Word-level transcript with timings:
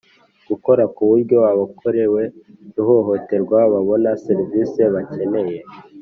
Gukora 0.49 0.83
ku 0.93 1.01
buryo 1.09 1.37
abakorewe 1.51 2.21
ihohoterwa 2.79 3.59
babona 3.73 4.09
serivisi 4.25 4.79
bakeneye. 4.93 5.57